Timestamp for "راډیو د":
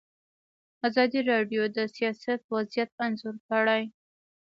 1.31-1.77